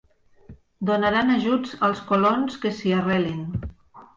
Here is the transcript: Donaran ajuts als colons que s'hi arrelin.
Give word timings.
Donaran 0.89 1.29
ajuts 1.35 1.75
als 1.89 2.01
colons 2.13 2.59
que 2.65 2.73
s'hi 2.79 2.95
arrelin. 3.03 3.45